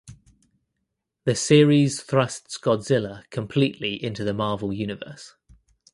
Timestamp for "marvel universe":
4.33-5.35